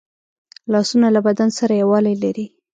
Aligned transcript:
لاسونه 0.71 1.07
له 1.15 1.19
بدن 1.27 1.49
سره 1.57 1.73
یووالی 1.81 2.15
لري 2.23 2.45